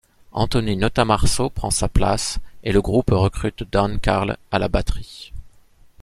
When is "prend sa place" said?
1.51-2.39